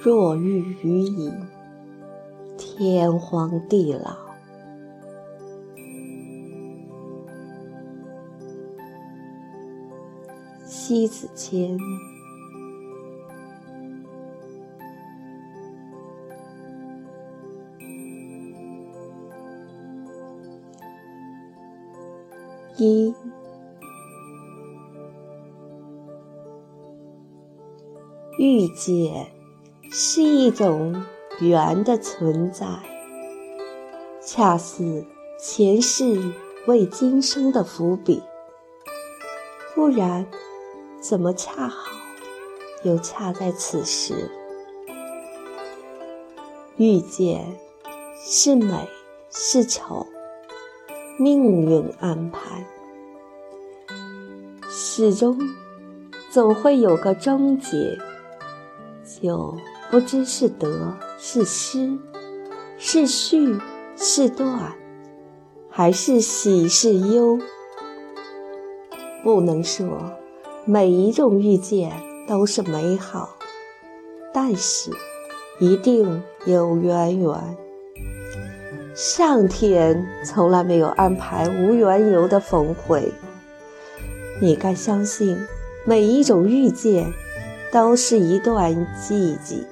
[0.00, 1.32] 若遇于矣，
[2.56, 4.16] 天荒地老。
[10.64, 11.76] 西子谦。
[22.76, 23.14] 一
[28.44, 29.28] 遇见
[29.90, 31.02] 是一种
[31.40, 32.66] 缘的存在，
[34.20, 35.06] 恰似
[35.40, 36.20] 前世
[36.66, 38.22] 为今生的伏笔。
[39.74, 40.26] 不然，
[41.00, 41.90] 怎么恰好
[42.82, 44.30] 又恰在此时？
[46.76, 47.56] 遇见
[48.26, 48.86] 是美
[49.30, 50.06] 是丑？
[51.18, 52.66] 命运安排，
[54.68, 55.38] 始终
[56.30, 57.96] 总会有个终结，
[59.20, 59.56] 有
[59.90, 61.98] 不知是得是失，
[62.78, 63.58] 是续
[63.96, 64.72] 是断，
[65.70, 67.38] 还是喜是忧。
[69.22, 70.12] 不能说
[70.64, 71.92] 每一种遇见
[72.28, 73.36] 都是美好，
[74.32, 74.90] 但是
[75.58, 77.56] 一定有渊源。
[78.94, 83.12] 上天从来没有安排无缘由的峰会。
[84.40, 85.38] 你该相信，
[85.84, 87.12] 每一种遇见
[87.74, 89.66] 都是一段记忆，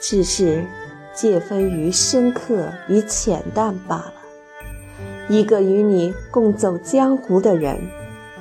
[0.00, 0.64] 只是
[1.14, 4.14] 介分于深刻与浅淡罢了。
[5.28, 7.78] 一个与你共走江湖的人，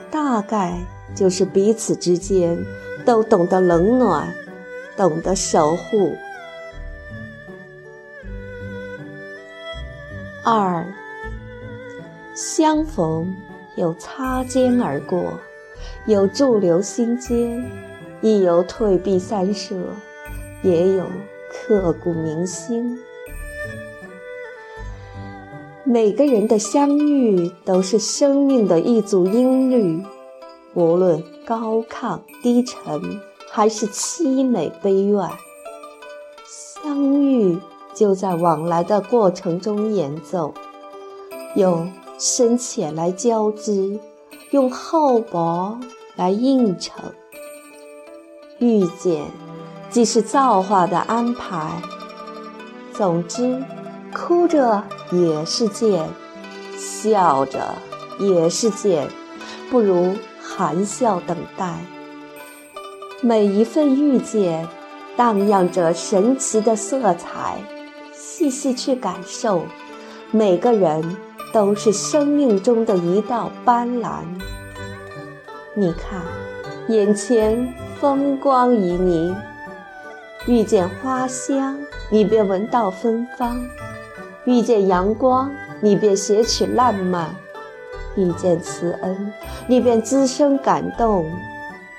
[0.09, 0.75] 大概
[1.14, 2.58] 就是彼此之间
[3.05, 4.33] 都懂得冷暖，
[4.97, 6.16] 懂得守护。
[10.44, 10.83] 二
[12.33, 13.36] 相逢
[13.75, 15.39] 又擦肩而过，
[16.06, 17.64] 有驻留心间，
[18.22, 19.76] 亦有退避三舍，
[20.61, 21.05] 也有
[21.52, 22.99] 刻骨铭心。
[25.83, 30.04] 每个人的相遇都是生命的一组音律，
[30.73, 33.02] 无论高亢低沉，
[33.52, 35.30] 还是凄美悲怨，
[36.83, 37.60] 相遇。
[37.94, 40.52] 就在往来的过程中演奏，
[41.55, 44.00] 用深浅来交织，
[44.53, 45.80] 用厚薄
[46.15, 46.93] 来映衬。
[48.59, 49.25] 遇见，
[49.89, 51.81] 既是造化的安排。
[52.93, 53.64] 总之，
[54.15, 56.08] 哭着也是见，
[56.77, 57.73] 笑着
[58.19, 59.08] 也是见，
[59.71, 61.73] 不如含笑等待。
[63.21, 64.70] 每一份遇见，
[65.17, 67.58] 荡漾着神奇的色彩。
[68.14, 69.64] 细细去感受，
[70.30, 71.17] 每个人
[71.53, 74.23] 都是生命中的一道斑斓。
[75.75, 76.19] 你看，
[76.89, 79.36] 眼前风光旖旎，
[80.47, 81.77] 遇见花香，
[82.09, 83.55] 你便闻到芬芳；
[84.45, 87.30] 遇见阳光，你便写取烂漫；
[88.15, 89.31] 遇见慈恩，
[89.67, 91.23] 你便滋生感动；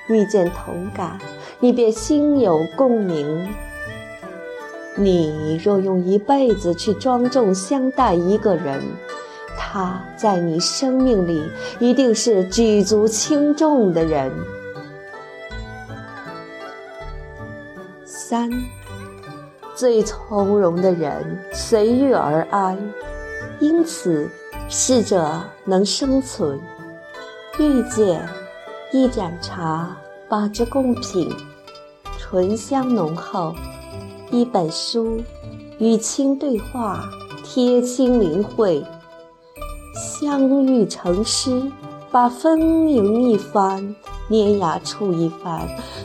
[0.09, 1.17] 遇见同感，
[1.61, 3.47] 你便心有共鸣。
[4.97, 8.81] 你若用一辈子去庄重相待一个人，
[9.75, 14.31] 他在你生命里一定是举足轻重的人。
[18.05, 18.49] 三，
[19.75, 22.77] 最从容的人随遇而安，
[23.59, 24.29] 因此
[24.69, 26.57] 逝者能生存。
[27.59, 28.25] 遇见
[28.93, 29.93] 一盏茶，
[30.29, 31.29] 把之共品，
[32.17, 33.53] 醇香浓厚。
[34.31, 35.21] 一本书，
[35.79, 37.03] 与卿对话，
[37.43, 38.81] 贴心灵会，
[39.95, 41.71] 相遇成诗，
[42.11, 43.95] 把丰盈一番，
[44.27, 45.61] 碾压出一番，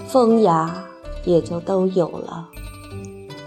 [0.06, 0.72] 风雅
[1.24, 2.48] 也就都有了。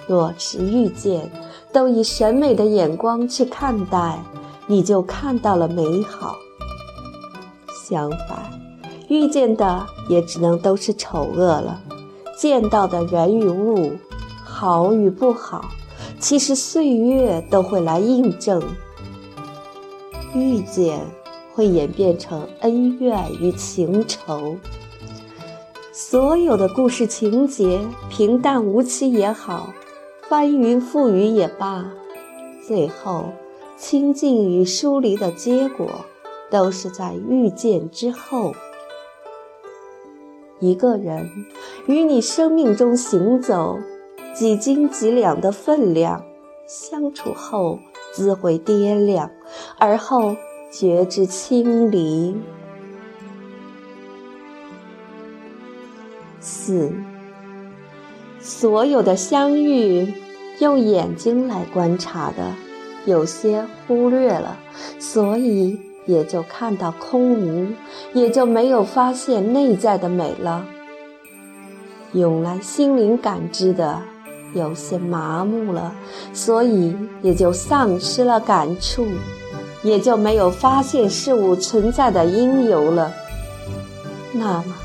[0.05, 1.31] 若是遇见，
[1.71, 4.19] 都以审美的眼光去看待，
[4.67, 6.35] 你就看到了美好。
[7.87, 8.51] 相反，
[9.07, 11.81] 遇见的也只能都是丑恶了，
[12.37, 13.93] 见到的人与物。
[14.43, 15.65] 好与不好，
[16.19, 18.61] 其实岁月都会来印证。
[20.35, 20.99] 遇见
[21.53, 24.57] 会演变成恩怨与情仇，
[25.91, 29.73] 所有的故事情节，平淡无奇也好，
[30.27, 31.85] 翻云覆雨也罢，
[32.67, 33.25] 最后
[33.77, 35.87] 亲近与疏离的结果，
[36.49, 38.53] 都是在遇见之后。
[40.59, 41.29] 一个人
[41.87, 43.77] 与你生命中行走。
[44.33, 46.25] 几斤几两的分量，
[46.67, 47.79] 相处后
[48.13, 49.29] 自会掂量，
[49.77, 50.35] 而后
[50.71, 52.35] 觉知清离。
[56.39, 56.91] 四，
[58.39, 60.13] 所有的相遇，
[60.59, 62.53] 用眼睛来观察的，
[63.05, 64.57] 有些忽略了，
[64.99, 67.73] 所以也就看到空无，
[68.13, 70.65] 也就没有发现内在的美了。
[72.11, 74.01] 用来心灵感知的，
[74.53, 75.93] 有些麻木了，
[76.33, 79.05] 所以也就丧失了感触，
[79.83, 83.11] 也就没有发现事物存在的因由了。
[84.31, 84.75] 那么。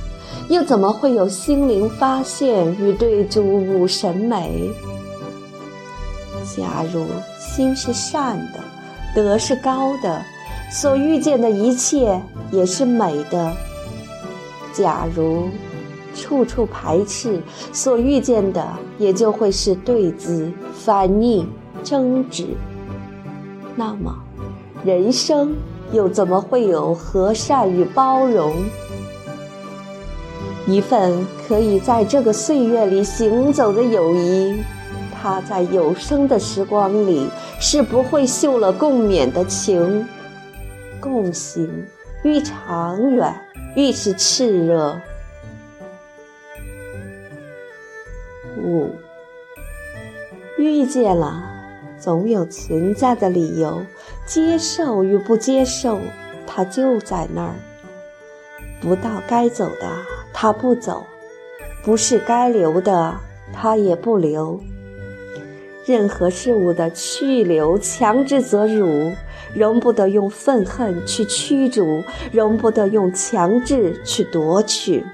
[0.49, 4.70] 又怎么会有心灵发现与对诸物审美？
[6.56, 7.05] 假如
[7.38, 8.61] 心是善的，
[9.14, 10.23] 德是高的，
[10.73, 12.19] 所遇见的一切
[12.50, 13.53] 也是美的；
[14.73, 15.50] 假如
[16.19, 17.41] 处处排斥，
[17.73, 18.67] 所遇见的
[18.99, 21.47] 也就会是对峙、反逆、
[21.85, 22.49] 争执。
[23.76, 24.12] 那么，
[24.85, 25.55] 人生
[25.93, 28.53] 又怎么会有和善与包容？
[30.67, 34.59] 一份可以在这个岁月里行走的友谊，
[35.14, 37.29] 它在有生的时光里
[37.59, 40.06] 是不会锈了共勉的情。
[41.00, 41.87] 共行
[42.25, 43.32] 愈长远，
[43.76, 45.00] 愈是炽热。
[48.69, 48.91] 五，
[50.59, 51.43] 遇见了，
[51.99, 53.81] 总有存在的理由。
[54.26, 55.99] 接受与不接受，
[56.47, 57.55] 它就在那儿。
[58.81, 59.91] 不到该走的。
[60.41, 61.05] 他不走，
[61.82, 63.19] 不是该留的，
[63.53, 64.61] 他也不留。
[65.85, 69.12] 任何事物的去留，强之则辱，
[69.53, 75.05] 容不得用愤恨去驱逐，容不得用强制去夺取。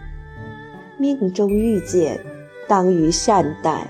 [0.98, 2.20] 命中遇见，
[2.66, 3.87] 当于善待；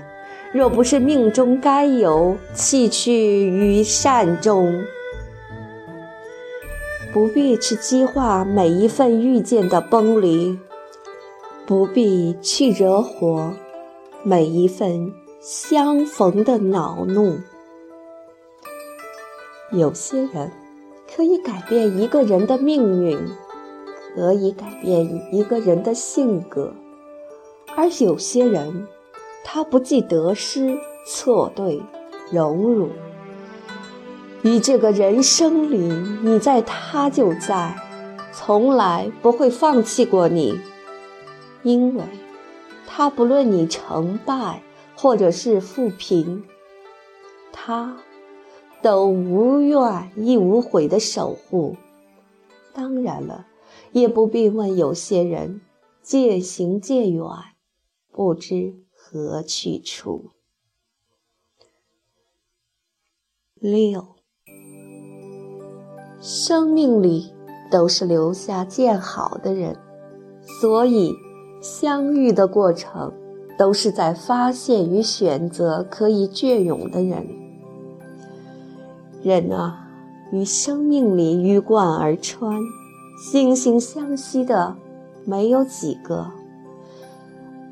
[0.53, 3.13] 若不是命中该有，弃去
[3.47, 4.83] 于善中。
[7.13, 10.59] 不必去激化每一份遇见的崩离。
[11.65, 13.51] 不必去惹火
[14.21, 15.11] 每一份
[15.41, 17.39] 相逢的恼怒。
[19.71, 20.51] 有些人
[21.15, 23.17] 可以改变一个人的命运，
[24.15, 26.71] 可以改变一个人的性格，
[27.75, 28.87] 而有些人，
[29.43, 31.81] 他不计得失、错对、
[32.31, 32.89] 荣辱。
[34.43, 35.77] 与这个人生里，
[36.23, 37.75] 你在，他就在，
[38.31, 40.59] 从来不会放弃过你。
[41.63, 42.03] 因为，
[42.85, 44.61] 他不论你成败
[44.95, 46.43] 或者是富贫，
[47.51, 47.97] 他
[48.83, 51.75] 都无怨亦无悔的守护。
[52.71, 53.47] 当然了，
[53.91, 55.61] 也不必问有些人
[56.03, 57.25] 渐行渐远，
[58.15, 60.29] 不知何去处。
[63.55, 64.15] 六，
[66.21, 67.33] 生命里
[67.69, 69.77] 都是留下见好的人，
[70.61, 71.13] 所以。
[71.61, 73.11] 相遇的过程，
[73.57, 77.27] 都是在发现与选择可以隽永的人。
[79.23, 79.89] 人啊，
[80.31, 82.61] 与生命里鱼贯而穿，
[83.17, 84.75] 惺惺相惜的
[85.25, 86.31] 没有几个。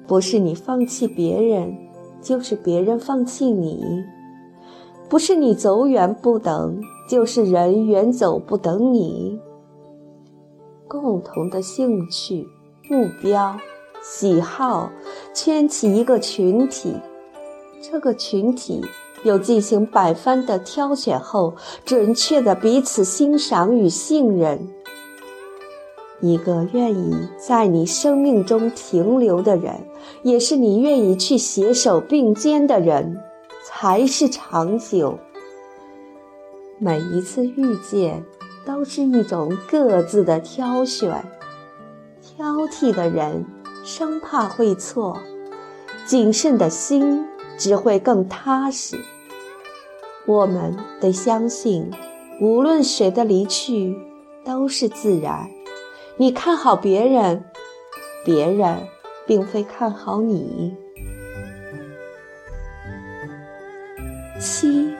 [0.07, 1.75] 不是你放弃别人，
[2.21, 4.03] 就是别人放弃你；
[5.09, 9.39] 不是你走远不等，就是人远走不等你。
[10.87, 12.47] 共同的兴趣、
[12.89, 13.55] 目标。
[14.05, 14.89] 喜好
[15.33, 16.93] 圈起一个群体，
[17.81, 18.81] 这个群体
[19.23, 21.53] 又进行百番的挑选后，
[21.85, 24.59] 准确的彼此欣赏与信任。
[26.23, 29.73] 一个愿意在你生命中停留的人，
[30.21, 33.21] 也是你愿意去携手并肩的人，
[33.65, 35.19] 才是长久。
[36.79, 38.23] 每一次遇见，
[38.65, 41.25] 都是一种各自的挑选，
[42.21, 43.45] 挑剔的人。
[43.83, 45.19] 生怕会错，
[46.05, 47.25] 谨慎的心
[47.57, 48.97] 只会更踏实。
[50.25, 51.91] 我们得相信，
[52.39, 53.97] 无论谁的离去
[54.45, 55.49] 都是自然。
[56.15, 57.43] 你看好别人，
[58.23, 58.77] 别人
[59.25, 60.77] 并非看好你。
[64.39, 64.93] 七，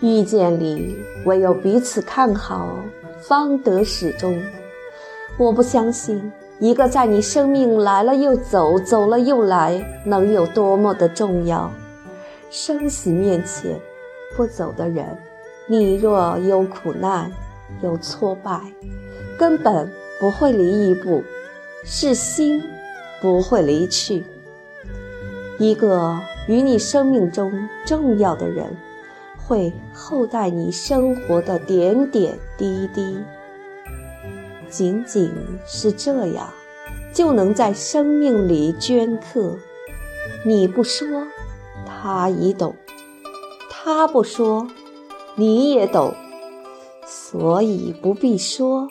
[0.00, 0.96] 遇见里
[1.26, 2.74] 唯有彼此看好，
[3.20, 4.40] 方得始终。
[5.36, 6.32] 我不相信。
[6.58, 11.70] 一个在你生命来了又走，走了又来，能有多么的重要？
[12.50, 13.78] 生死面前，
[14.36, 15.04] 不走的人，
[15.66, 17.32] 你若有苦难，
[17.82, 18.60] 有挫败，
[19.42, 21.24] 根本不会离一步，
[21.82, 22.62] 是心
[23.20, 24.22] 不会离去。
[25.58, 27.50] 一个与你生命中
[27.84, 28.76] 重要的人，
[29.36, 33.18] 会厚待你生活的点点滴滴。
[34.70, 35.32] 仅仅
[35.66, 36.48] 是这样，
[37.12, 39.56] 就能在生命里镌刻。
[40.46, 41.26] 你不说，
[41.84, 42.76] 他已懂；
[43.68, 44.68] 他不说，
[45.34, 46.14] 你也懂。
[47.04, 48.86] 所以不必说，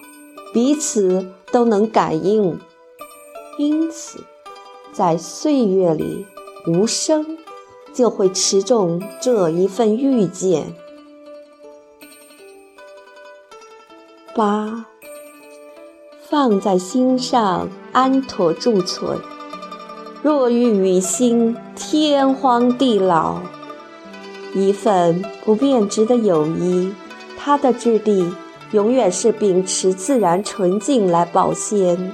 [0.53, 2.59] 彼此都能感应。
[3.57, 4.23] 因此，
[4.91, 6.25] 在岁月里
[6.67, 7.37] 无声，
[7.93, 10.73] 就会持重这一份遇见。
[14.33, 14.85] 八，
[16.21, 19.19] 放在心上，安妥贮存。
[20.23, 23.39] 若遇与心，天荒地老。
[24.53, 26.93] 一份不变质的友谊。
[27.37, 28.31] 它的质地
[28.71, 32.11] 永远是秉持自然纯净来保鲜，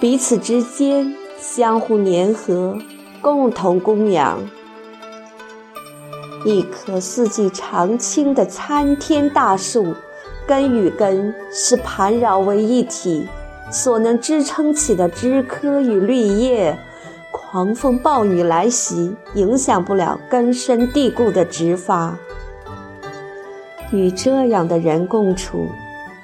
[0.00, 2.76] 彼此之间相互粘合，
[3.20, 4.40] 共同供养。
[6.44, 9.94] 一棵四季常青的参天大树，
[10.46, 13.28] 根与根是盘绕为一体，
[13.70, 16.76] 所能支撑起的枝柯与绿叶，
[17.30, 22.16] 狂风暴雨来袭，影响不了根深蒂固的植发。
[23.90, 25.66] 与这样的人共处，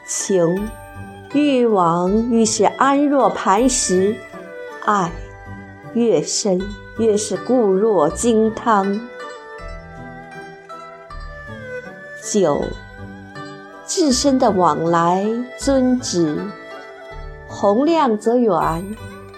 [0.06, 0.68] 情、
[1.32, 4.14] 欲望愈是安若磐石，
[4.84, 5.10] 爱
[5.94, 6.60] 越深
[6.98, 9.00] 越是固若金汤。
[12.22, 12.62] 九，
[13.84, 15.26] 自身的往来
[15.58, 16.38] 尊旨，
[17.46, 18.84] 洪亮则远，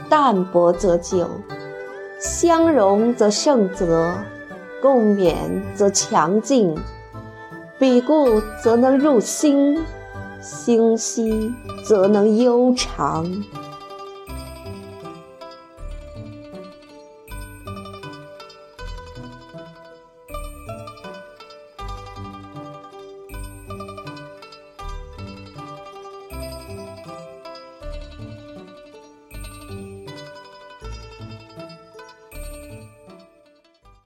[0.09, 1.29] 淡泊则久，
[2.19, 4.13] 相容则盛泽，
[4.81, 5.35] 共勉
[5.75, 6.77] 则强劲。
[7.79, 9.79] 彼故则能入心，
[10.41, 11.53] 心兮
[11.85, 13.31] 则能悠长。